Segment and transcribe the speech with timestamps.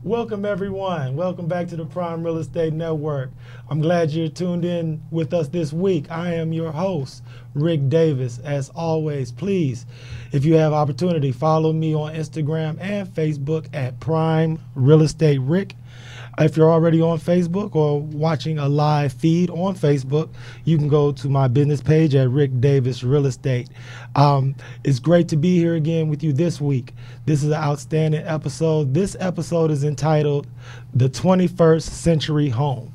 [0.08, 1.16] Welcome, everyone.
[1.16, 3.28] Welcome back to the Prime Real Estate Network.
[3.68, 6.10] I'm glad you're tuned in with us this week.
[6.10, 8.38] I am your host, Rick Davis.
[8.38, 9.84] As always, please,
[10.32, 15.74] if you have opportunity, follow me on Instagram and Facebook at Prime Real Estate Rick.
[16.40, 20.28] If you're already on Facebook or watching a live feed on Facebook,
[20.64, 23.68] you can go to my business page at Rick Davis Real Estate.
[24.14, 26.94] Um, it's great to be here again with you this week.
[27.26, 28.94] This is an outstanding episode.
[28.94, 30.46] This episode is entitled
[30.94, 32.92] The 21st Century Home.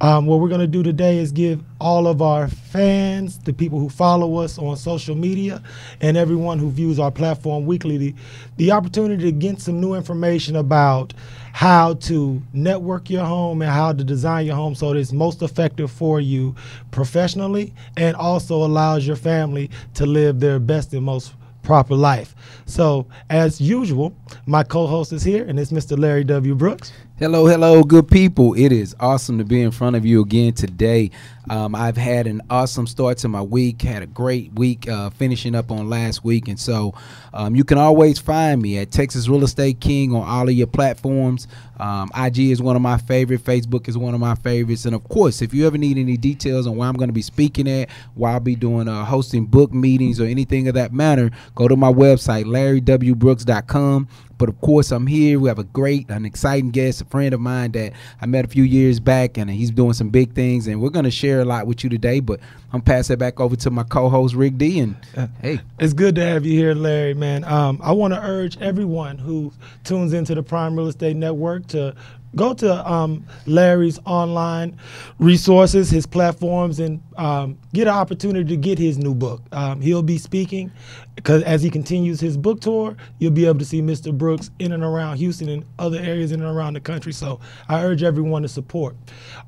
[0.00, 3.78] Um, what we're going to do today is give all of our fans, the people
[3.78, 5.62] who follow us on social media,
[6.02, 8.14] and everyone who views our platform weekly the,
[8.58, 11.14] the opportunity to get some new information about
[11.52, 15.40] how to network your home and how to design your home so that it's most
[15.40, 16.54] effective for you
[16.90, 21.32] professionally and also allows your family to live their best and most
[21.62, 22.34] proper life.
[22.66, 24.14] So, as usual,
[24.46, 25.98] my co host is here, and it's Mr.
[25.98, 26.54] Larry W.
[26.54, 26.92] Brooks.
[27.18, 28.52] Hello, hello, good people.
[28.52, 31.10] It is awesome to be in front of you again today.
[31.48, 35.54] Um, I've had an awesome start to my week, had a great week uh, finishing
[35.54, 36.48] up on last week.
[36.48, 36.92] And so
[37.32, 40.66] um, you can always find me at Texas Real Estate King on all of your
[40.66, 41.48] platforms.
[41.78, 44.84] Um, IG is one of my favorite, Facebook is one of my favorites.
[44.84, 47.22] And of course, if you ever need any details on where I'm going to be
[47.22, 51.30] speaking at, where I'll be doing uh, hosting book meetings or anything of that matter,
[51.54, 54.08] go to my website, larrywbrooks.com.
[54.38, 55.38] But of course, I'm here.
[55.40, 58.48] We have a great, an exciting guest, a friend of mine that I met a
[58.48, 60.66] few years back, and he's doing some big things.
[60.66, 62.20] And we're going to share a lot with you today.
[62.20, 62.40] But
[62.72, 64.80] I'm passing it back over to my co-host Rick D.
[64.80, 67.14] And uh, hey, it's good to have you here, Larry.
[67.14, 69.52] Man, um, I want to urge everyone who
[69.84, 71.94] tunes into the Prime Real Estate Network to
[72.36, 74.76] go to um, Larry's online
[75.18, 79.42] resources, his platforms, and um, get an opportunity to get his new book.
[79.52, 80.70] Um, he'll be speaking
[81.14, 84.16] because as he continues his book tour, you'll be able to see Mr.
[84.16, 87.12] Brooks in and around Houston and other areas in and around the country.
[87.12, 88.94] So I urge everyone to support.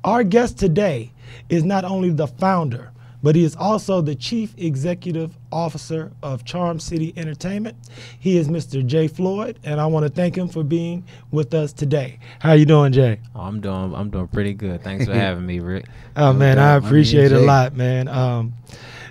[0.03, 1.13] Our guest today
[1.49, 6.79] is not only the founder but he is also the chief executive officer of Charm
[6.79, 7.77] City Entertainment.
[8.19, 8.85] He is Mr.
[8.85, 12.19] Jay Floyd, and I want to thank him for being with us today.
[12.39, 13.19] How you doing, Jay?
[13.35, 14.83] Oh, I'm doing I'm doing pretty good.
[14.83, 15.85] Thanks for having me, Rick.
[16.15, 18.07] oh man, I appreciate it a lot, man.
[18.07, 18.53] Um,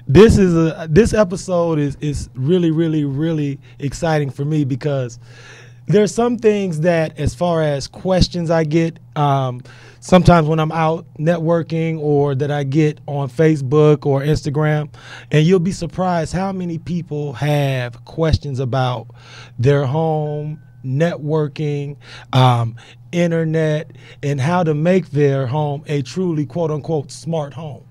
[0.06, 5.18] this is a this episode is is really really really exciting for me because
[5.86, 8.98] there's some things that as far as questions I get.
[9.16, 9.62] Um,
[10.00, 14.92] sometimes when I'm out networking or that I get on Facebook or Instagram,
[15.30, 19.08] and you'll be surprised how many people have questions about
[19.58, 21.96] their home, networking,
[22.32, 22.76] um,
[23.12, 23.92] internet,
[24.22, 27.84] and how to make their home a truly quote unquote smart home.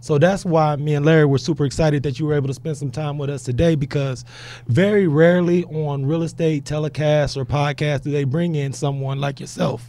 [0.00, 2.76] So that's why me and Larry were super excited that you were able to spend
[2.76, 4.24] some time with us today because
[4.68, 9.84] very rarely on real estate telecasts or podcasts do they bring in someone like yourself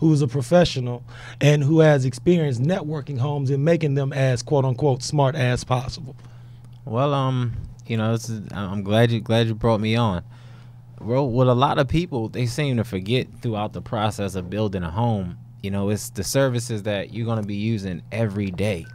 [0.00, 1.04] who's a professional
[1.42, 6.16] and who has experience networking homes and making them as quote unquote smart as possible.
[6.86, 7.52] Well, um,
[7.86, 10.24] you know, is, I'm glad you glad you brought me on.
[11.00, 14.82] Well, with a lot of people, they seem to forget throughout the process of building
[14.82, 15.38] a home.
[15.62, 18.86] You know, it's the services that you're going to be using every day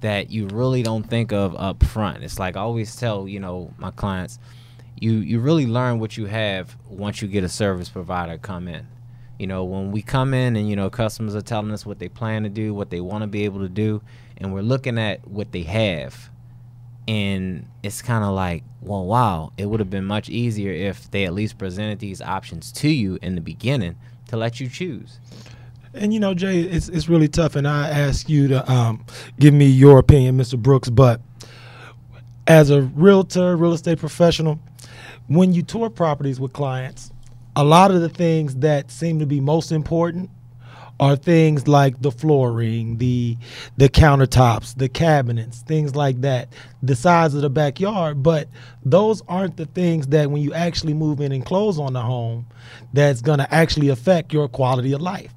[0.00, 2.22] that you really don't think of up front.
[2.22, 4.38] It's like I always tell, you know, my clients,
[5.00, 8.86] you you really learn what you have once you get a service provider come in
[9.38, 12.08] you know when we come in and you know customers are telling us what they
[12.08, 14.02] plan to do what they want to be able to do
[14.38, 16.30] and we're looking at what they have
[17.08, 21.24] And it's kind of like, well, wow, it would have been much easier if they
[21.26, 23.96] at least presented these options to you in the beginning
[24.28, 25.20] to let you choose.
[25.94, 27.56] And you know, Jay, it's it's really tough.
[27.56, 29.06] And I ask you to um,
[29.40, 30.58] give me your opinion, Mr.
[30.58, 30.90] Brooks.
[30.90, 31.20] But
[32.46, 34.60] as a realtor, real estate professional,
[35.28, 37.12] when you tour properties with clients,
[37.56, 40.30] a lot of the things that seem to be most important
[41.00, 43.36] are things like the flooring, the
[43.76, 46.48] the countertops, the cabinets, things like that,
[46.82, 48.22] the size of the backyard.
[48.22, 48.48] But
[48.84, 52.46] those aren't the things that when you actually move in and close on the home,
[52.92, 55.34] that's going to actually affect your quality of life.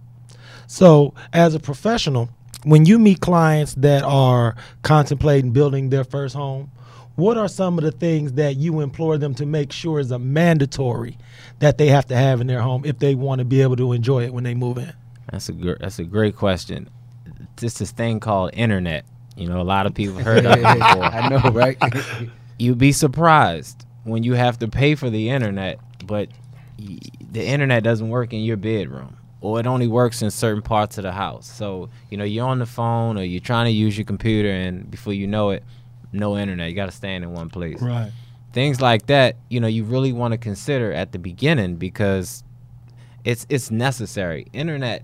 [0.67, 2.29] So, as a professional,
[2.63, 6.71] when you meet clients that are contemplating building their first home,
[7.19, 10.19] what are some of the things that you implore them to make sure is a
[10.19, 11.17] mandatory
[11.59, 13.91] that they have to have in their home if they want to be able to
[13.91, 14.93] enjoy it when they move in?
[15.31, 16.89] That's a gr- that's a great question.
[17.57, 19.05] Just this thing called internet.
[19.35, 21.03] You know, a lot of people heard of it before.
[21.03, 21.77] I know, right?
[22.59, 26.29] You'd be surprised when you have to pay for the internet, but
[26.79, 26.99] y-
[27.31, 31.03] the internet doesn't work in your bedroom, or it only works in certain parts of
[31.03, 31.49] the house.
[31.49, 34.89] So you know, you're on the phone or you're trying to use your computer, and
[34.89, 35.63] before you know it,
[36.11, 36.69] no internet.
[36.69, 37.81] You got to stand in one place.
[37.81, 38.11] Right.
[38.51, 42.43] Things like that, you know, you really want to consider at the beginning because
[43.23, 44.47] it's it's necessary.
[44.53, 45.03] Internet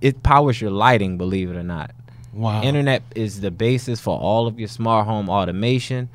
[0.00, 1.92] it powers your lighting, believe it or not.
[2.32, 2.62] Wow.
[2.62, 6.08] Internet is the basis for all of your smart home automation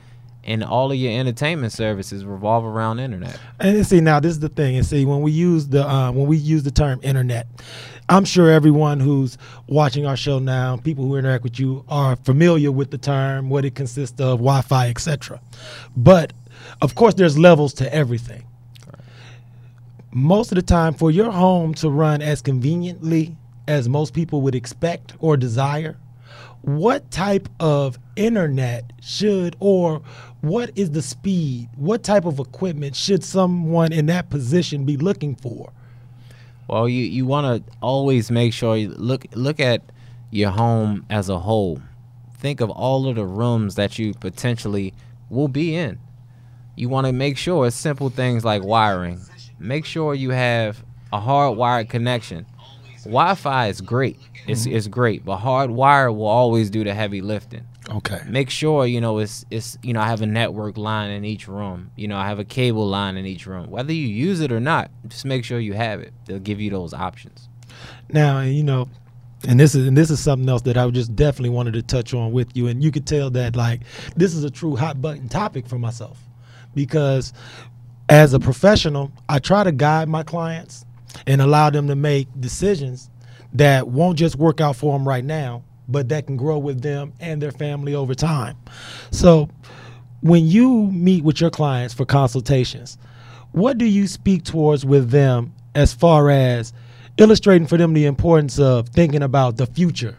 [0.44, 3.40] and all of your entertainment services revolve around internet.
[3.60, 4.76] And see, now this is the thing.
[4.76, 7.48] And see, when we use the uh, when we use the term internet,
[8.10, 9.38] I'm sure everyone who's
[9.68, 13.64] watching our show now, people who interact with you, are familiar with the term, what
[13.64, 15.40] it consists of, Wi-Fi, etc.
[15.96, 16.34] But
[16.82, 18.44] of course, there's levels to everything.
[20.12, 23.36] Most of the time, for your home to run as conveniently
[23.68, 25.98] as most people would expect or desire,
[26.62, 30.02] what type of internet should or
[30.42, 35.36] what is the speed what type of equipment should someone in that position be looking
[35.36, 35.72] for
[36.68, 39.82] Well, you you want to always make sure you look look at
[40.32, 41.82] your home as a whole.
[42.40, 44.94] Think of all of the rooms that you potentially
[45.30, 46.00] will be in.
[46.76, 49.20] You want to make sure it's simple things like wiring.
[49.60, 52.46] Make sure you have a hardwired connection.
[53.04, 54.18] Wi-Fi is great.
[54.48, 54.76] It's mm-hmm.
[54.76, 59.20] it's great, but hardwire will always do the heavy lifting okay make sure you know
[59.20, 61.92] it's it's you know I have a network line in each room.
[61.96, 63.70] You know I have a cable line in each room.
[63.70, 66.14] Whether you use it or not, just make sure you have it.
[66.26, 67.50] They'll give you those options.
[68.10, 68.88] now you know
[69.48, 72.14] and this is and this is something else that I just definitely wanted to touch
[72.14, 73.82] on with you and you could tell that like
[74.16, 76.20] this is a true hot button topic for myself
[76.74, 77.34] because
[78.10, 80.86] as a professional I try to guide my clients
[81.28, 83.10] and allow them to make decisions
[83.54, 87.14] that won't just work out for them right now but that can grow with them
[87.20, 88.58] and their family over time.
[89.12, 89.50] So
[90.22, 92.98] when you meet with your clients for consultations
[93.52, 96.74] what do you speak towards with them as far as
[97.18, 100.18] illustrating for them the importance of thinking about the future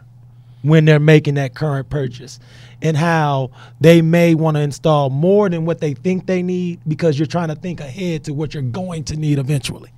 [0.63, 2.39] when they're making that current purchase
[2.83, 7.19] and how they may want to install more than what they think they need because
[7.19, 9.91] you're trying to think ahead to what you're going to need eventually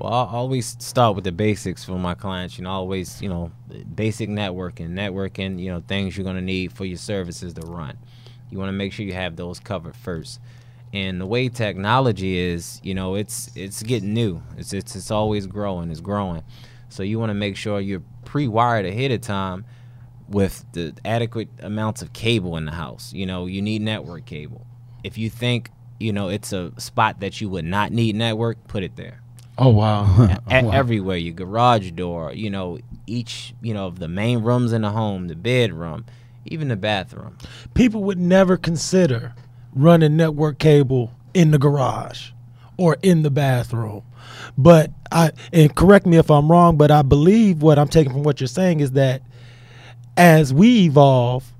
[0.00, 2.56] Well, I always start with the basics for my clients.
[2.56, 3.50] You know, always, you know,
[3.96, 7.98] basic networking, networking, you know, things you're going to need for your services to run.
[8.48, 10.38] You want to make sure you have those covered first.
[10.92, 14.40] And the way technology is, you know, it's it's getting new.
[14.56, 15.90] It's it's it's always growing.
[15.90, 16.44] It's growing.
[16.90, 19.64] So you want to make sure you're pre-wired ahead of time
[20.28, 23.12] with the adequate amounts of cable in the house.
[23.12, 24.64] You know, you need network cable.
[25.02, 28.84] If you think, you know, it's a spot that you would not need network, put
[28.84, 29.22] it there
[29.58, 30.28] oh wow.
[30.50, 34.72] E- oh, everywhere your garage door you know each you know of the main rooms
[34.72, 36.04] in the home the bedroom
[36.50, 37.36] even the bathroom.
[37.74, 39.34] People would never consider
[39.74, 42.30] running network cable in the garage
[42.76, 44.02] or in the bathroom.
[44.56, 48.22] But I and correct me if I'm wrong, but I believe what I'm taking from
[48.22, 49.22] what you're saying is that
[50.16, 51.52] as we evolve,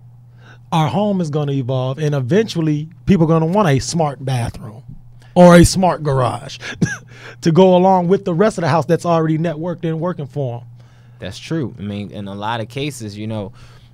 [0.72, 4.24] our home is going to evolve, and eventually people are going to want a smart
[4.24, 4.82] bathroom
[5.38, 6.58] or a smart garage
[7.42, 10.58] to go along with the rest of the house that's already networked and working for
[10.58, 10.68] them.
[11.20, 11.72] that's true.
[11.78, 13.52] I mean in a lot of cases you know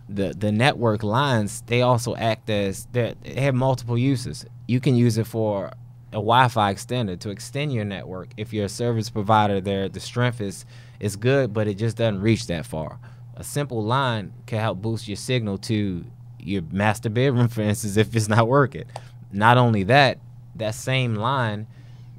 [0.08, 4.46] the the network lines they also act as they have multiple uses.
[4.66, 5.66] You can use it for
[6.12, 8.30] a wi-fi extender to extend your network.
[8.38, 10.64] If you're a service provider there the strength is
[10.98, 12.98] is good but it just doesn't reach that far.
[13.36, 16.06] A simple line can help boost your signal to
[16.38, 18.84] your master bedroom for instance if it's not working.
[19.30, 20.20] Not only that
[20.56, 21.66] that same line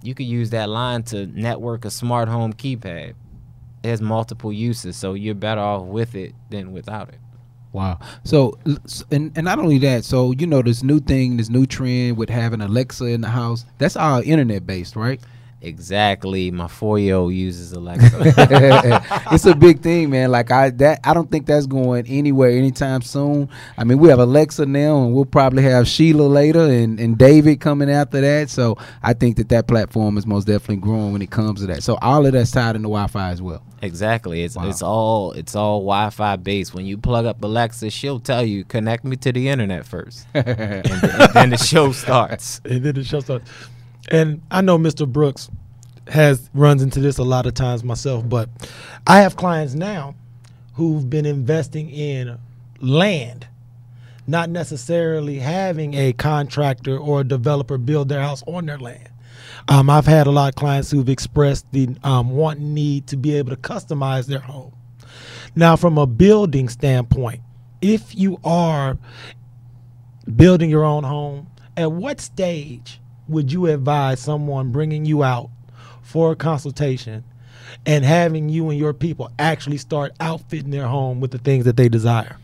[0.01, 3.13] you could use that line to network a smart home keypad
[3.83, 7.19] it has multiple uses so you're better off with it than without it
[7.75, 7.99] Wow.
[8.23, 8.57] So,
[9.11, 12.29] and, and not only that, so you know this new thing, this new trend with
[12.29, 13.65] having Alexa in the house.
[13.79, 15.19] That's all internet based, right?
[15.65, 16.51] Exactly.
[16.51, 18.11] My four year old uses Alexa.
[19.31, 20.29] it's a big thing, man.
[20.29, 23.49] Like I that I don't think that's going anywhere anytime soon.
[23.75, 27.61] I mean, we have Alexa now, and we'll probably have Sheila later, and and David
[27.61, 28.51] coming after that.
[28.51, 31.81] So I think that that platform is most definitely growing when it comes to that.
[31.81, 33.63] So all of that's tied into Wi-Fi as well.
[33.81, 34.43] Exactly.
[34.43, 34.69] It's wow.
[34.69, 36.75] it's all it's all Wi-Fi based.
[36.75, 40.47] When you plug up Alexa, she'll tell you connect me to the internet first, and,
[40.47, 42.61] and then the show starts.
[42.65, 43.49] And then the show starts
[44.09, 45.07] and I know Mr.
[45.07, 45.49] Brooks
[46.07, 48.49] has runs into this a lot of times myself, but
[49.07, 50.15] I have clients now
[50.73, 52.37] who've been investing in
[52.79, 53.47] land,
[54.27, 59.09] not necessarily having a contractor or a developer build their house on their land.
[59.67, 63.35] Um, I've had a lot of clients who've expressed the um, want need to be
[63.35, 64.73] able to customize their home.
[65.55, 67.41] Now, from a building standpoint,
[67.81, 68.97] if you are
[70.35, 71.47] building your own home,
[71.77, 75.49] at what stage would you advise someone bringing you out
[76.01, 77.23] for a consultation
[77.85, 81.77] and having you and your people actually start outfitting their home with the things that
[81.77, 82.37] they desire?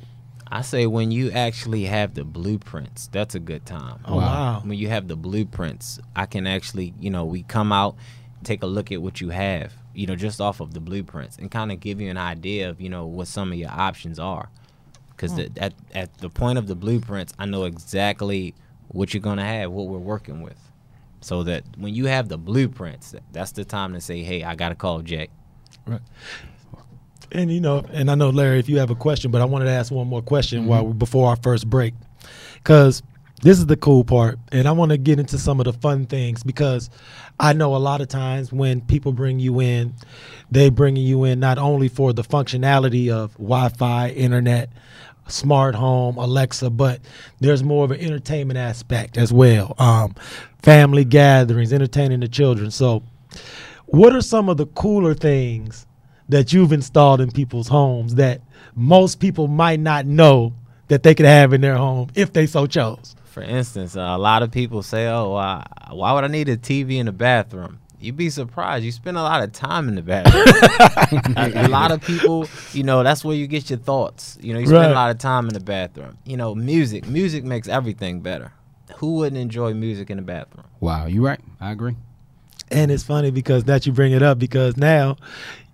[0.48, 4.00] I say when you actually have the blueprints, that's a good time.
[4.06, 4.62] Oh wow.
[4.64, 7.96] When you have the blueprints, I can actually, you know, we come out,
[8.44, 11.50] take a look at what you have, you know, just off of the blueprints and
[11.50, 14.50] kind of give you an idea of, you know, what some of your options are.
[15.16, 15.42] Cuz hmm.
[15.56, 18.54] at at the point of the blueprints, I know exactly
[18.90, 20.71] what you're going to have, what we're working with
[21.22, 24.70] so that when you have the blueprints, that's the time to say, "Hey, I got
[24.70, 25.30] to call Jack."
[25.86, 26.02] Right.
[27.32, 29.66] And you know, and I know Larry, if you have a question, but I wanted
[29.66, 30.70] to ask one more question mm-hmm.
[30.70, 31.94] while before our first break,
[32.56, 33.02] because
[33.42, 36.06] this is the cool part, and I want to get into some of the fun
[36.06, 36.90] things because
[37.40, 39.96] I know a lot of times when people bring you in,
[40.52, 44.70] they bring you in not only for the functionality of Wi-Fi, internet,
[45.32, 47.00] smart home, Alexa, but
[47.40, 49.76] there's more of an entertainment aspect as well.
[49.78, 50.16] Um,
[50.62, 52.72] family gatherings, entertaining the children.
[52.72, 53.04] So,
[53.88, 55.86] what are some of the cooler things
[56.30, 58.42] that you've installed in people's homes that
[58.76, 60.54] most people might not know
[60.88, 63.16] that they could have in their home if they so chose?
[63.26, 67.00] For instance, a lot of people say, "Oh, uh, why would I need a TV
[67.00, 68.84] in the bathroom?" You'd be surprised.
[68.84, 70.44] You spend a lot of time in the bathroom.
[71.38, 74.40] a, a, lot of people, you know, that's where you get your thoughts.
[74.42, 74.92] You know, you spend right.
[74.92, 76.18] a lot of time in the bathroom.
[76.26, 77.08] You know, music.
[77.08, 78.54] Music makes everything better.
[78.98, 80.66] Who wouldn't enjoy music in the bathroom?
[80.80, 81.40] Wow, you're right.
[81.60, 81.96] I agree.
[82.72, 85.18] And it's funny because that you bring it up because now,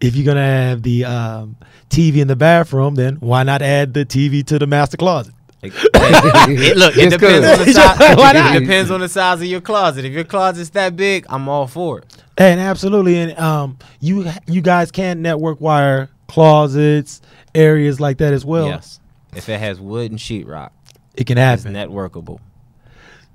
[0.02, 1.56] if you're gonna have the um,
[1.90, 5.34] TV in the bathroom, then why not add the TV to the master closet?
[5.64, 7.98] it, look, it depends on the size.
[8.56, 10.06] it depends on the size of your closet.
[10.06, 12.24] If your closet's that big, I'm all for it.
[12.38, 17.22] And absolutely, and um, you you guys can network wire closets,
[17.56, 18.68] areas like that as well.
[18.68, 19.00] Yes,
[19.36, 20.70] if it has wood and sheetrock,
[21.16, 21.76] it can happen.
[21.76, 22.40] It's networkable.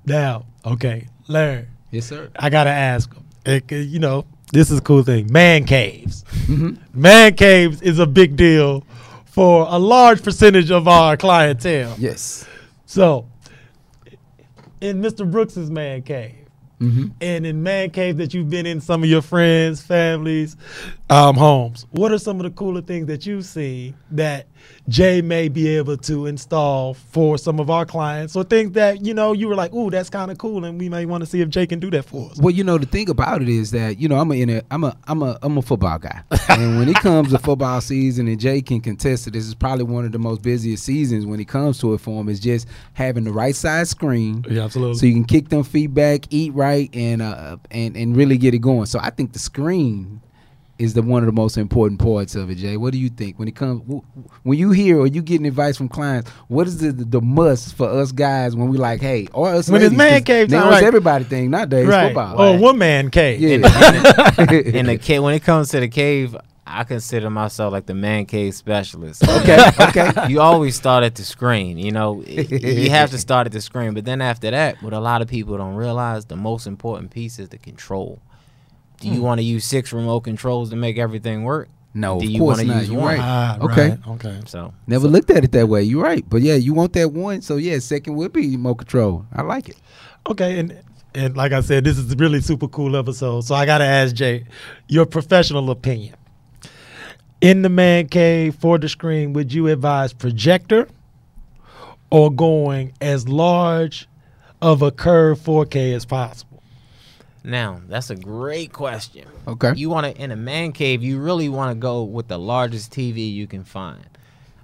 [0.05, 1.67] Now, okay, Larry.
[1.91, 2.31] Yes, sir.
[2.37, 3.25] I gotta ask him.
[3.45, 5.29] It, you know, this is a cool thing.
[5.29, 6.23] Man caves.
[6.45, 7.01] Mm-hmm.
[7.01, 8.85] Man caves is a big deal
[9.33, 11.95] for a large percentage of our clientele.
[11.97, 12.45] Yes.
[12.85, 13.27] So,
[14.79, 15.29] in Mr.
[15.29, 16.47] Brooks's man cave,
[16.79, 17.07] mm-hmm.
[17.19, 20.55] and in man cave that you've been in, some of your friends, families,
[21.13, 21.85] um, homes.
[21.91, 24.47] What are some of the cooler things that you've seen that
[24.89, 29.13] Jay may be able to install for some of our clients or things that, you
[29.13, 31.41] know, you were like, ooh, that's kind of cool and we may want to see
[31.41, 32.39] if Jay can do that for us.
[32.39, 34.97] Well, you know, the thing about it is that, you know, I'm a, I'm a,
[35.07, 36.23] I'm a, I'm a football guy.
[36.49, 39.85] and when it comes to football season and Jay can contest it, this is probably
[39.85, 42.67] one of the most busiest seasons when it comes to it for him is just
[42.93, 44.43] having the right size screen.
[44.49, 44.97] Yeah, absolutely.
[44.97, 48.59] So you can kick them feedback, eat right, and, uh, and, and really get it
[48.59, 48.87] going.
[48.87, 50.21] So I think the screen
[50.79, 52.77] is the one of the most important parts of it, Jay.
[52.77, 53.81] What do you think when it comes
[54.43, 56.29] when you hear or you getting advice from clients?
[56.47, 59.69] What is the the, the must for us guys when we like, hey, or us
[59.69, 60.83] when ladies, it's man cave time, right.
[60.83, 62.07] everybody thing nowadays right.
[62.07, 62.41] football.
[62.41, 62.59] Or right.
[62.59, 63.39] one man cave.
[63.39, 63.49] Yeah.
[63.49, 67.85] In, the, in the cave, when it comes to the cave, I consider myself like
[67.85, 69.23] the man cave specialist.
[69.43, 70.11] Okay, okay.
[70.29, 71.77] You always start at the screen.
[71.77, 74.99] You know, you have to start at the screen, but then after that, what a
[74.99, 78.19] lot of people don't realize, the most important piece is the control.
[79.03, 79.21] Do you hmm.
[79.21, 81.69] want to use six remote controls to make everything work?
[81.93, 82.79] No, Do of you course want to not.
[82.79, 83.17] use You're one?
[83.17, 83.19] right.
[83.21, 83.89] Ah, okay.
[83.89, 84.07] Right.
[84.07, 84.39] Okay.
[84.47, 85.11] So never so.
[85.11, 85.83] looked at it that way.
[85.83, 87.41] You're right, but yeah, you want that one.
[87.41, 89.25] So yeah, second would be remote control.
[89.33, 89.77] I like it.
[90.27, 90.81] Okay, and
[91.13, 93.41] and like I said, this is a really super cool episode.
[93.41, 94.45] So I got to ask Jay,
[94.87, 96.15] your professional opinion.
[97.41, 100.87] In the man cave for the screen, would you advise projector
[102.09, 104.07] or going as large
[104.61, 106.52] of a curve 4K as possible?
[107.43, 109.27] Now, that's a great question.
[109.47, 109.73] Okay.
[109.75, 112.91] You want to in a man cave, you really want to go with the largest
[112.91, 114.05] TV you can find.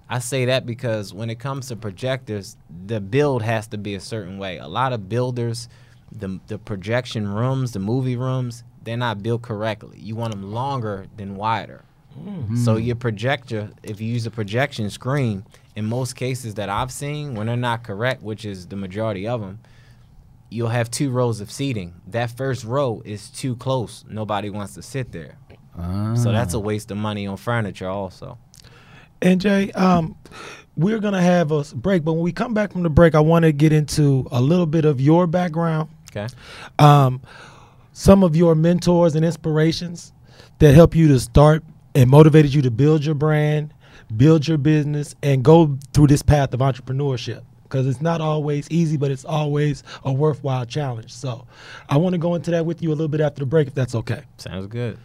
[0.09, 2.57] I say that because when it comes to projectors,
[2.87, 4.57] the build has to be a certain way.
[4.57, 5.67] A lot of builders,
[6.11, 9.99] the the projection rooms, the movie rooms, they're not built correctly.
[9.99, 11.83] You want them longer than wider.
[12.17, 12.55] Mm-hmm.
[12.55, 15.45] So your projector, if you use a projection screen,
[15.75, 19.41] in most cases that I've seen, when they're not correct, which is the majority of
[19.41, 19.59] them,
[20.49, 21.93] you'll have two rows of seating.
[22.07, 24.03] That first row is too close.
[24.09, 25.37] Nobody wants to sit there.
[26.15, 28.37] So that's a waste of money on furniture, also.
[29.21, 30.15] And Jay, um,
[30.75, 33.43] we're gonna have a break, but when we come back from the break, I want
[33.43, 36.27] to get into a little bit of your background, Okay.
[36.79, 37.21] um,
[37.93, 40.11] some of your mentors and inspirations
[40.59, 41.63] that help you to start
[41.95, 43.73] and motivated you to build your brand,
[44.15, 47.41] build your business, and go through this path of entrepreneurship.
[47.69, 51.13] Because it's not always easy, but it's always a worthwhile challenge.
[51.13, 51.45] So,
[51.87, 53.75] I want to go into that with you a little bit after the break, if
[53.75, 54.23] that's okay.
[54.37, 54.97] Sounds good.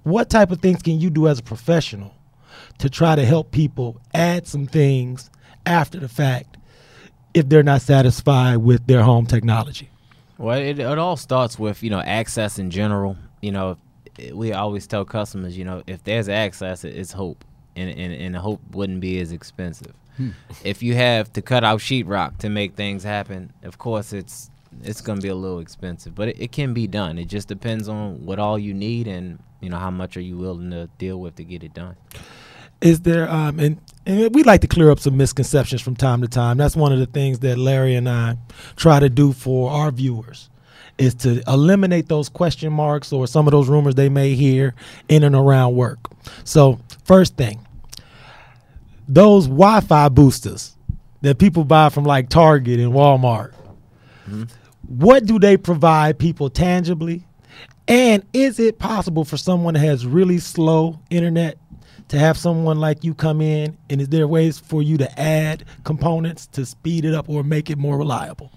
[0.03, 2.13] what type of things can you do as a professional
[2.79, 5.29] to try to help people add some things
[5.65, 6.57] after the fact
[7.33, 9.89] if they're not satisfied with their home technology?
[10.37, 13.17] Well, it, it all starts with you know access in general.
[13.41, 13.77] You know,
[14.33, 17.43] we always tell customers, you know, if there's access, it's hope,
[17.75, 19.93] and and, and hope wouldn't be as expensive.
[20.63, 24.49] If you have to cut out sheetrock to make things happen, of course it's
[24.83, 27.17] it's gonna be a little expensive, but it, it can be done.
[27.17, 30.37] It just depends on what all you need and you know how much are you
[30.37, 31.95] willing to deal with to get it done.
[32.81, 36.27] is there um and, and we like to clear up some misconceptions from time to
[36.27, 38.37] time that's one of the things that larry and i
[38.75, 40.49] try to do for our viewers
[40.97, 44.73] is to eliminate those question marks or some of those rumors they may hear
[45.09, 45.99] in and around work
[46.43, 47.59] so first thing
[49.07, 50.75] those wi-fi boosters
[51.21, 53.53] that people buy from like target and walmart
[54.25, 54.43] mm-hmm.
[54.87, 57.23] what do they provide people tangibly
[57.87, 61.57] and is it possible for someone that has really slow internet
[62.09, 63.77] to have someone like you come in?
[63.89, 67.69] And is there ways for you to add components to speed it up or make
[67.69, 68.51] it more reliable?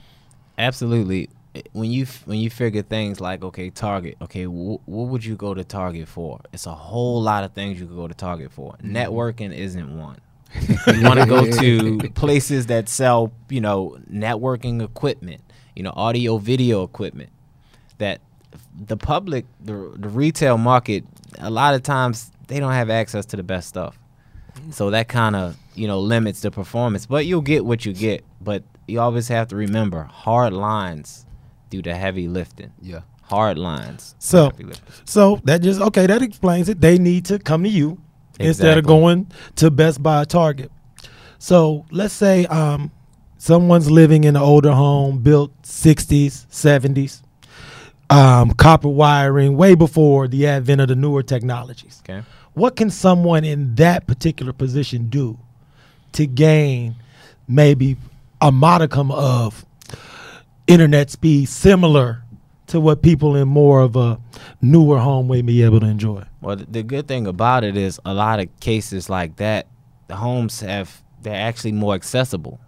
[0.58, 1.30] Absolutely.
[1.72, 5.52] When you when you figure things like okay, Target, okay, wh- what would you go
[5.52, 6.40] to Target for?
[6.52, 8.74] It's a whole lot of things you could go to Target for.
[8.74, 8.96] Mm-hmm.
[8.96, 10.20] Networking isn't one.
[10.68, 15.40] you want to go to places that sell, you know, networking equipment,
[15.76, 17.30] you know, audio video equipment
[17.98, 18.20] that
[18.86, 21.04] the public, the the retail market,
[21.38, 23.98] a lot of times they don't have access to the best stuff.
[24.54, 24.74] Mm.
[24.74, 28.24] So that kind of you know limits the performance, but you'll get what you get.
[28.40, 31.26] But you always have to remember hard lines
[31.70, 32.72] do the heavy lifting.
[32.82, 33.00] Yeah.
[33.22, 34.14] Hard lines.
[34.18, 34.46] So-
[35.04, 36.80] So that just okay, that explains it.
[36.80, 37.98] They need to come to you
[38.40, 40.70] instead of going to Best Buy Target.
[41.38, 42.90] So let's say um,
[43.38, 47.22] someone's living in an older home built 60s, 70s,
[48.10, 52.02] um, copper wiring way before the advent of the newer technologies.
[52.04, 52.22] Okay.
[52.54, 55.38] What can someone in that particular position do
[56.12, 56.96] to gain
[57.46, 57.96] maybe
[58.40, 59.64] a modicum of
[60.70, 62.22] internet speed similar
[62.68, 64.18] to what people in more of a
[64.62, 66.24] newer home may be able to enjoy.
[66.40, 69.66] Well, the, the good thing about it is a lot of cases like that,
[70.08, 72.58] the homes have they're actually more accessible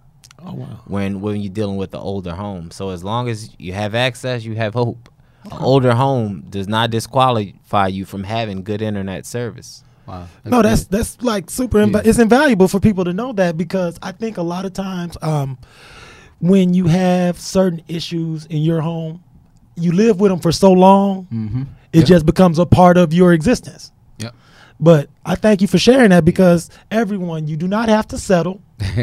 [0.44, 0.66] Oh wow.
[0.86, 2.70] when when you're dealing with the older home.
[2.70, 5.08] So as long as you have access, you have hope.
[5.44, 9.82] An older home does not disqualify you from having good internet service.
[10.06, 10.26] Wow.
[10.44, 10.98] no, that's good.
[10.98, 11.78] that's like super.
[11.78, 12.02] Inv- Yeah.
[12.10, 15.58] It's invaluable for people to know that because I think a lot of times, um,
[16.42, 19.22] when you have certain issues in your home,
[19.76, 21.66] you live with them for so long, Mhm.
[21.92, 23.92] it just becomes a part of your existence.
[24.18, 24.34] Yep.
[24.80, 28.60] But I thank you for sharing that because everyone, you do not have to settle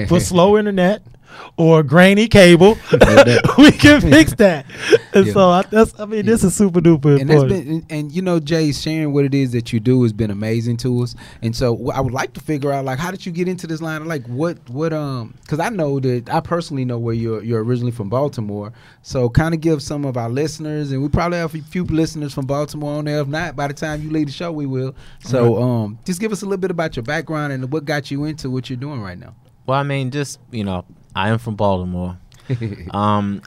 [0.09, 1.01] for slow internet
[1.57, 2.77] or grainy cable.
[3.57, 4.65] we can fix that.
[5.13, 5.33] And Yeah.
[5.33, 7.49] so I, that's, I mean, this is super duper and important.
[7.65, 10.31] been and, and you know jay sharing what it is that you do has been
[10.31, 13.31] amazing to us and so i would like to figure out like how did you
[13.31, 16.97] get into this line like what what um because i know that i personally know
[16.97, 21.01] where you're you're originally from baltimore so kind of give some of our listeners and
[21.01, 24.01] we probably have a few listeners from baltimore on there if not by the time
[24.01, 26.95] you leave the show we will so um just give us a little bit about
[26.95, 29.33] your background and what got you into what you're doing right now
[29.65, 30.83] Well, I mean, just you know,
[31.19, 32.17] I am from Baltimore.
[32.91, 33.43] Um,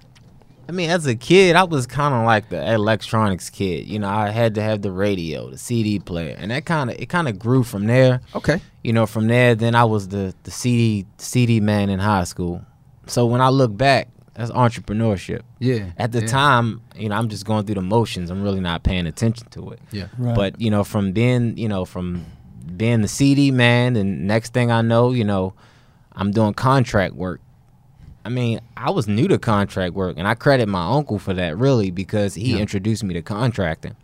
[0.69, 3.89] I mean, as a kid, I was kind of like the electronics kid.
[3.89, 6.97] You know, I had to have the radio, the CD player, and that kind of
[7.01, 8.21] it kind of grew from there.
[8.35, 12.25] okay You know, from there, then I was the the CD CD man in high
[12.25, 12.65] school.
[13.09, 15.43] So when I look back, that's entrepreneurship.
[15.59, 16.29] yeah At the yeah.
[16.29, 18.31] time, you know, I'm just going through the motions.
[18.31, 19.81] I'm really not paying attention to it.
[19.91, 20.37] yeah Right.
[20.37, 22.25] But you know, from being you know from
[22.77, 25.55] being the CD man, and next thing I know, you know,
[26.13, 27.41] I'm doing contract work.
[28.25, 31.57] I mean, I was new to contract work, and I credit my uncle for that
[31.59, 32.59] really because he Yeah.
[32.59, 33.97] introduced me to contracting.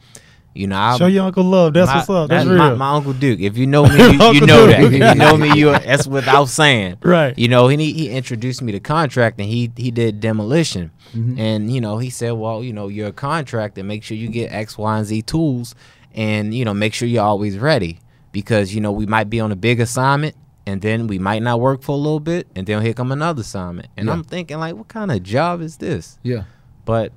[0.55, 1.75] You know, I Show your Uncle Love.
[1.75, 2.29] That's my, what's up.
[2.31, 2.59] That's that- real.
[2.59, 3.39] My, my uncle Duke.
[3.39, 4.71] If you know me, you, you know Duke.
[4.71, 4.81] that.
[4.83, 6.97] If you know me, you that's without saying.
[7.03, 7.39] Right.
[7.39, 9.47] You know, and he, he introduced me to contracting.
[9.47, 11.39] He he did demolition, Mm-hmm.
[11.39, 13.85] and you know he said, well, you know, you're a contractor.
[13.85, 15.75] Make sure you get X, Y, and Z tools,
[16.13, 18.01] and you know, make sure you're always ready
[18.33, 20.35] because you know we might be on a big assignment.
[20.69, 23.41] And then we might not work for a little bit, and then here come another
[23.41, 23.89] assignment.
[23.97, 24.13] And Yeah.
[24.13, 26.19] I'm thinking, like, what kind of job is this?
[26.23, 26.43] yeah
[26.85, 27.13] But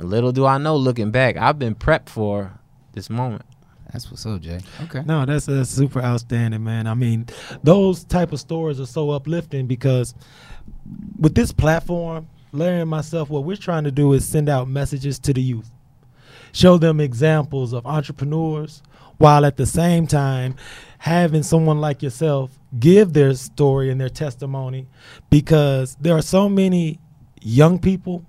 [0.00, 2.36] little do I know, looking back, I've been prepped for
[2.94, 3.42] this moment.
[3.92, 6.86] that's what's up jay okay No, that's, that's super outstanding, man.
[6.88, 7.26] I mean,
[7.62, 10.08] those type of stories are so uplifting because
[11.24, 15.18] with this platform, Larry and myself, what we're trying to do is send out messages
[15.20, 15.70] to the youth,
[16.52, 18.82] show them examples of entrepreneurs,
[19.18, 20.54] while at the same time
[20.98, 24.86] having someone like yourself give their story and their testimony
[25.30, 26.98] because there are so many
[27.40, 28.24] young people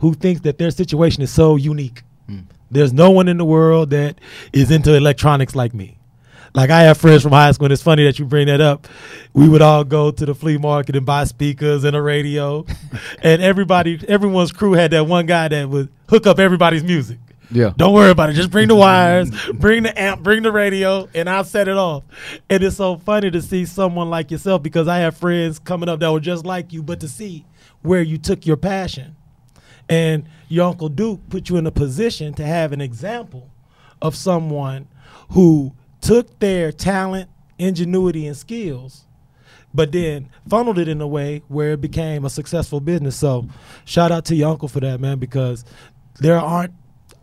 [0.00, 2.02] who think that their situation is so unique.
[2.26, 2.40] Hmm.
[2.70, 4.20] There's no one in the world that
[4.52, 5.98] is into electronics like me.
[6.54, 8.88] Like I have friends from high school, and it's funny that you bring that up.
[9.34, 12.64] We would all go to the flea market and buy speakers and a radio,
[13.22, 17.18] and everybody, everyone's crew had that one guy that would hook up everybody's music.
[17.50, 18.34] Yeah Don't worry about it.
[18.34, 22.04] Just bring the wires, bring the amp, bring the radio, and I'll set it off.
[22.50, 26.00] And it's so funny to see someone like yourself because I have friends coming up
[26.00, 27.44] that were just like you, but to see
[27.82, 29.16] where you took your passion
[29.88, 33.50] and your Uncle Duke put you in a position to have an example
[34.02, 34.88] of someone
[35.30, 39.04] who took their talent, ingenuity, and skills,
[39.74, 43.16] but then funneled it in a way where it became a successful business.
[43.16, 43.46] So,
[43.84, 45.64] shout out to your uncle for that, man, because
[46.20, 46.74] there aren't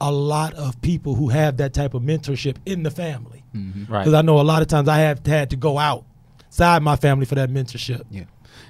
[0.02, 3.44] a lot of people who have that type of mentorship in the family.
[3.54, 4.02] Right.
[4.02, 7.26] Because I know a lot of times I have had to go outside my family
[7.26, 8.04] for that mentorship.
[8.10, 8.26] Yeah.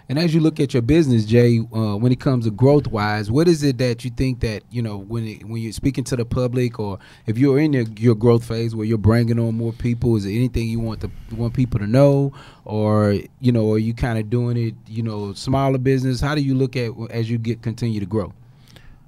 [0.07, 3.31] And as you look at your business, Jay, uh, when it comes to growth wise,
[3.31, 6.15] what is it that you think that you know when it, when you're speaking to
[6.15, 9.73] the public, or if you're in your, your growth phase where you're bringing on more
[9.73, 12.33] people, is there anything you want to want people to know,
[12.65, 16.21] or you know, are you kind of doing it, you know, smaller business?
[16.21, 18.31] How do you look at as you get continue to grow?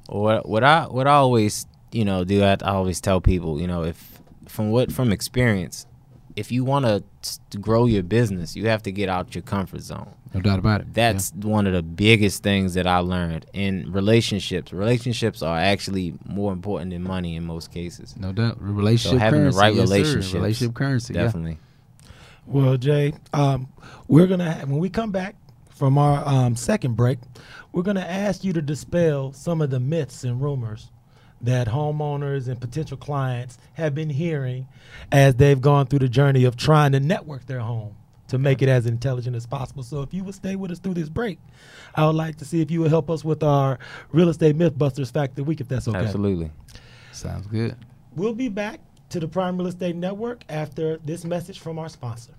[0.07, 1.65] what what I what I always
[1.97, 3.97] you know do I, I always tell people you know if
[4.47, 5.85] from what from experience
[6.35, 10.11] if you want to grow your business you have to get out your comfort zone
[10.33, 10.93] No doubt about it.
[10.93, 16.51] that's one of the biggest things that I learned in relationships relationships are actually more
[16.53, 18.55] important than money in most cases no doubt.
[18.61, 19.93] Relationship so having currency, the right yes, sir.
[19.95, 21.23] relationships relationship currency, yeah.
[21.23, 21.57] definitely
[22.45, 23.67] Well, Jay, um,
[24.07, 25.35] we're gonna ha- when we come back
[25.79, 27.17] from our um, second break,
[27.73, 30.83] we're gonna ask you to dispel some of the myths and rumors
[31.41, 34.67] that homeowners and potential clients have been hearing
[35.11, 37.95] as they've gone through the journey of trying to network their home
[38.27, 39.83] to make it as intelligent as possible.
[39.83, 41.39] So, if you would stay with us through this break,
[41.95, 43.79] I would like to see if you would help us with our
[44.11, 45.97] real estate mythbusters fact of the week, if that's okay.
[45.97, 46.51] absolutely
[47.11, 47.75] Sounds good.
[48.15, 52.33] We'll be back to the Prime Real Estate Network after this message from our sponsor.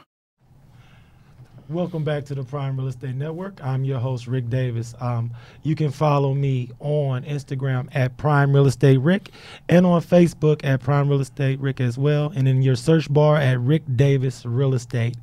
[1.71, 3.65] Welcome back to the Prime Real Estate Network.
[3.65, 4.95] I'm your host, Rick Davis.
[5.01, 5.31] Um,
[5.63, 9.31] you can follow me on Instagram at Prime Real Estate Rick
[9.71, 12.31] and on Facebook at Prime Real Estate Rick as well.
[12.35, 15.17] And in your search bar at Rick Davis Real Estate.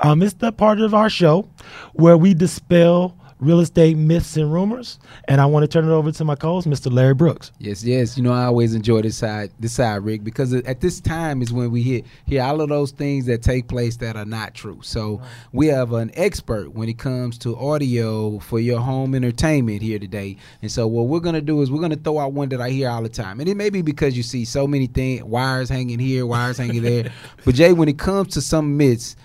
[0.00, 1.48] Um, it's the part of our show
[1.94, 5.00] where we dispel real estate myths and rumors.
[5.26, 6.92] And I want to turn it over to my co-host, Mr.
[6.92, 7.50] Larry Brooks.
[7.58, 8.16] Yes, yes.
[8.16, 11.52] You know, I always enjoy this side, this side, Rick, because at this time is
[11.52, 14.78] when we hear hear all of those things that take place that are not true.
[14.82, 15.28] So right.
[15.52, 20.36] we have an expert when it comes to audio for your home entertainment here today.
[20.62, 22.88] And so what we're gonna do is we're gonna throw out one that I hear
[22.88, 25.98] all the time, and it may be because you see so many things, wires hanging
[25.98, 27.12] here, wires hanging there.
[27.44, 29.16] but Jay, when it comes to some myths.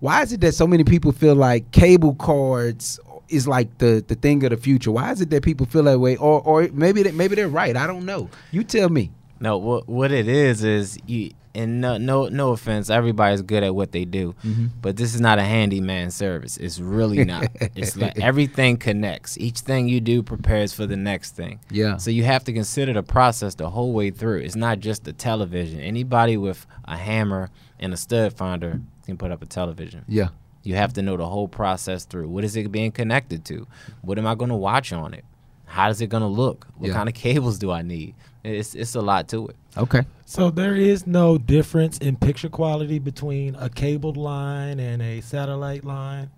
[0.00, 2.98] Why is it that so many people feel like cable cards
[3.30, 4.90] is like the the thing of the future.
[4.90, 6.16] Why is it that people feel that way?
[6.16, 7.76] Or or maybe they, maybe they're right.
[7.76, 8.28] I don't know.
[8.50, 9.10] You tell me.
[9.40, 11.30] No, what what it is is you.
[11.52, 12.90] And no, no, no offense.
[12.90, 14.66] Everybody's good at what they do, mm-hmm.
[14.80, 16.56] but this is not a handyman service.
[16.56, 17.48] It's really not.
[17.74, 19.36] it's like everything connects.
[19.36, 21.58] Each thing you do prepares for the next thing.
[21.68, 21.96] Yeah.
[21.96, 24.38] So you have to consider the process the whole way through.
[24.38, 25.80] It's not just the television.
[25.80, 30.04] Anybody with a hammer and a stud finder can put up a television.
[30.06, 30.28] Yeah.
[30.62, 32.28] You have to know the whole process through.
[32.28, 33.66] What is it being connected to?
[34.02, 35.24] What am I going to watch on it?
[35.64, 36.66] How is it going to look?
[36.76, 36.94] What yeah.
[36.94, 38.14] kind of cables do I need?
[38.42, 39.56] It's it's a lot to it.
[39.76, 40.02] Okay.
[40.24, 45.84] So there is no difference in picture quality between a cabled line and a satellite
[45.84, 46.30] line,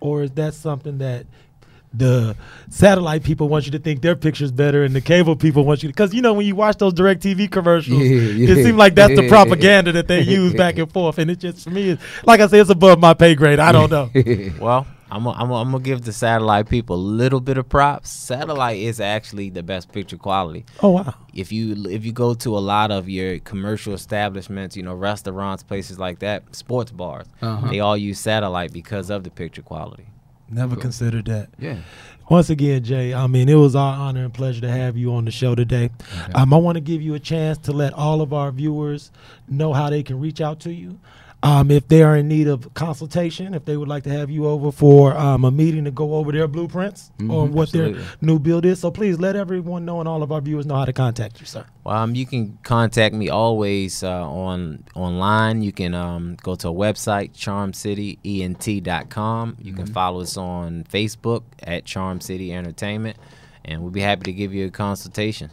[0.00, 1.26] or is that something that
[1.94, 2.36] the
[2.70, 5.88] satellite people want you to think their picture's better and the cable people want you
[5.88, 8.94] to because you know when you watch those DirecTV commercials yeah, yeah, it seems like
[8.94, 12.40] that's the propaganda that they use back and forth and it just for me like
[12.40, 14.10] i say it's above my pay grade i don't know
[14.60, 18.08] well I'm gonna I'm I'm give the satellite people a little bit of props.
[18.08, 20.64] Satellite is actually the best picture quality.
[20.82, 21.14] Oh wow!
[21.34, 25.62] If you if you go to a lot of your commercial establishments, you know restaurants,
[25.62, 27.68] places like that, sports bars, uh-huh.
[27.68, 30.06] they all use satellite because of the picture quality.
[30.52, 30.82] Never cool.
[30.82, 31.48] considered that.
[31.58, 31.76] Yeah.
[32.30, 35.24] Once again, Jay, I mean, it was our honor and pleasure to have you on
[35.24, 35.90] the show today.
[36.22, 36.32] Okay.
[36.34, 39.10] Um, I want to give you a chance to let all of our viewers
[39.48, 40.98] know how they can reach out to you.
[41.44, 44.46] Um, if they are in need of consultation, if they would like to have you
[44.46, 48.00] over for um, a meeting to go over their blueprints mm-hmm, or what absolutely.
[48.00, 48.78] their new build is.
[48.78, 51.46] So please let everyone know and all of our viewers know how to contact you,
[51.46, 51.66] sir.
[51.82, 55.62] Well, um, you can contact me always uh, on online.
[55.62, 59.56] You can um, go to a website, charmcityent.com.
[59.58, 59.82] You mm-hmm.
[59.82, 63.16] can follow us on Facebook at Charm City Entertainment,
[63.64, 65.50] and we'll be happy to give you a consultation.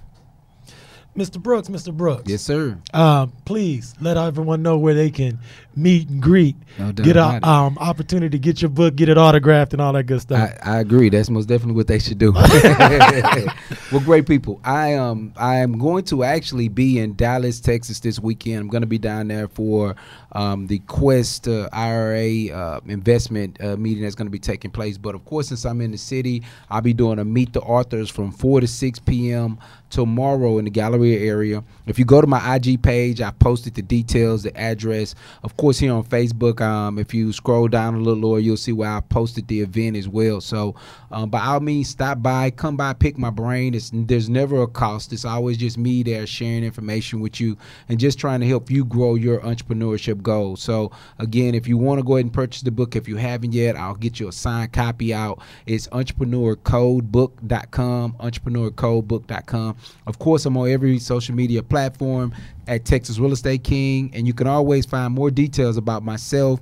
[1.17, 1.41] Mr.
[1.41, 1.93] Brooks, Mr.
[1.95, 2.29] Brooks.
[2.29, 2.77] Yes, sir.
[2.93, 5.39] Uh, please let everyone know where they can
[5.75, 9.73] meet and greet, no get an um, opportunity to get your book, get it autographed,
[9.73, 10.57] and all that good stuff.
[10.63, 11.09] I, I agree.
[11.09, 12.31] That's most definitely what they should do.
[13.91, 14.59] well, great people.
[14.63, 18.59] I um I am going to actually be in Dallas, Texas this weekend.
[18.59, 19.95] I'm going to be down there for
[20.33, 24.97] um, the Quest uh, IRA uh, investment uh, meeting that's going to be taking place.
[24.97, 28.09] But of course, since I'm in the city, I'll be doing a meet the authors
[28.09, 29.57] from 4 to 6 p.m.
[29.89, 31.63] tomorrow in the Galleria area.
[31.87, 35.15] If you go to my IG page, I posted the details, the address.
[35.43, 38.73] Of course, here on Facebook, um, if you scroll down a little lower, you'll see
[38.73, 40.41] where I posted the event as well.
[40.41, 40.75] So,
[41.11, 43.73] um, by all means, stop by, come by, pick my brain.
[43.73, 45.11] It's, there's never a cost.
[45.11, 48.85] It's always just me there sharing information with you and just trying to help you
[48.85, 50.61] grow your entrepreneurship goals.
[50.61, 53.53] So, again, if you want to go ahead and purchase the book, if you haven't
[53.53, 55.39] yet, I'll get you a signed copy out.
[55.65, 59.77] It's entrepreneurcodebook.com, entrepreneurcodebook.com.
[60.07, 62.33] Of course, I'm on every social media platform
[62.67, 66.59] at Texas Real Estate King, and you can always find more details about myself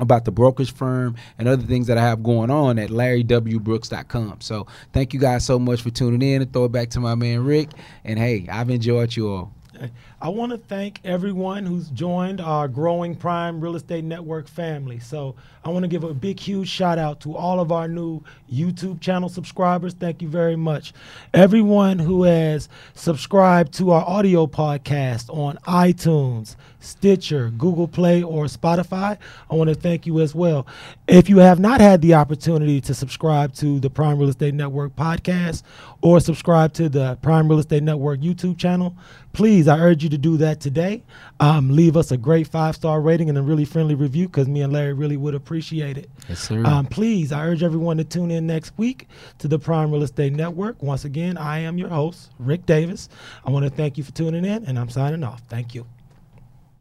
[0.00, 4.40] about the brokerage firm and other things that I have going on at larrywbrooks.com.
[4.40, 7.14] So thank you guys so much for tuning in and throw it back to my
[7.14, 7.70] man Rick.
[8.04, 9.54] And hey, I've enjoyed you all.
[10.20, 14.98] I want to thank everyone who's joined our growing Prime Real Estate Network family.
[14.98, 18.22] So I want to give a big, huge shout out to all of our new
[18.52, 19.94] YouTube channel subscribers.
[19.94, 20.92] Thank you very much.
[21.32, 29.18] Everyone who has subscribed to our audio podcast on iTunes, Stitcher, Google Play, or Spotify,
[29.48, 30.66] I want to thank you as well.
[31.06, 34.96] If you have not had the opportunity to subscribe to the Prime Real Estate Network
[34.96, 35.62] podcast
[36.00, 38.96] or subscribe to the Prime Real Estate Network YouTube channel,
[39.32, 41.02] please I urge you to do that today.
[41.40, 44.62] Um, leave us a great five star rating and a really friendly review because me
[44.62, 46.10] and Larry really would appreciate it.
[46.28, 46.64] Yes, sir.
[46.64, 50.32] Um, please, I urge everyone to tune in next week to the Prime Real Estate
[50.32, 50.82] Network.
[50.82, 53.08] Once again, I am your host, Rick Davis.
[53.44, 55.42] I want to thank you for tuning in, and I'm signing off.
[55.48, 55.86] Thank you.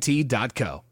[0.00, 0.89] guaranteed.co.